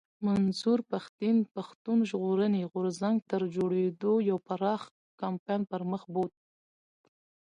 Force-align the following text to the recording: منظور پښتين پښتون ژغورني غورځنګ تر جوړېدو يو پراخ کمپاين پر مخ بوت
منظور 0.25 0.79
پښتين 0.91 1.37
پښتون 1.55 1.97
ژغورني 2.09 2.61
غورځنګ 2.71 3.17
تر 3.31 3.41
جوړېدو 3.55 4.13
يو 4.29 4.37
پراخ 4.47 4.81
کمپاين 5.21 5.61
پر 5.71 5.81
مخ 5.91 6.01
بوت 6.13 6.33